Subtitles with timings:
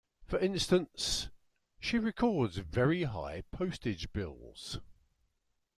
[0.25, 1.29] For instance,
[1.79, 4.79] she records very high postage bills.